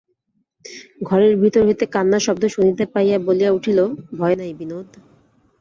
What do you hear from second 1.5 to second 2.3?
হইতে কান্নার